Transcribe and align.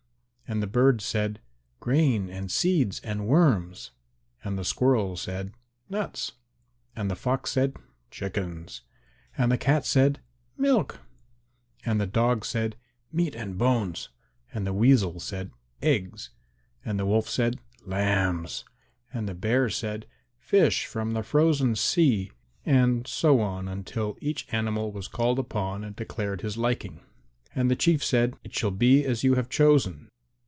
And 0.51 0.61
the 0.61 0.67
birds 0.67 1.05
said 1.05 1.39
"Grain 1.79 2.29
and 2.29 2.51
seeds 2.51 2.99
and 3.05 3.25
worms," 3.25 3.91
and 4.43 4.59
the 4.59 4.65
Squirrel 4.65 5.15
said 5.15 5.53
"Nuts," 5.87 6.33
and 6.93 7.09
the 7.09 7.15
Fox 7.15 7.51
said 7.51 7.77
"Chickens," 8.09 8.81
and 9.37 9.49
the 9.49 9.57
cat 9.57 9.85
said 9.85 10.19
"Milk," 10.57 10.99
and 11.85 12.01
the 12.01 12.05
dog 12.05 12.43
said 12.43 12.75
"Meat 13.13 13.33
and 13.33 13.57
bones," 13.57 14.09
and 14.53 14.67
the 14.67 14.73
weasel 14.73 15.21
said 15.21 15.51
"Eggs," 15.81 16.31
and 16.83 16.99
the 16.99 17.05
wolf 17.05 17.29
said 17.29 17.57
"Lambs," 17.85 18.65
and 19.13 19.29
the 19.29 19.33
bear 19.33 19.69
said 19.69 20.05
"Fish 20.37 20.85
from 20.85 21.13
the 21.13 21.23
frozen 21.23 21.77
sea," 21.77 22.29
and 22.65 23.07
so 23.07 23.39
on 23.39 23.69
until 23.69 24.17
each 24.19 24.49
animal 24.53 24.91
was 24.91 25.07
called 25.07 25.39
upon 25.39 25.85
and 25.85 25.95
declared 25.95 26.41
his 26.41 26.57
liking. 26.57 26.99
And 27.55 27.71
the 27.71 27.77
Chief 27.77 28.03
said, 28.03 28.35
"It 28.43 28.53
shall 28.53 28.71
be 28.71 29.05
as 29.05 29.23
you 29.23 29.35
have 29.35 29.47
chosen." 29.47 30.09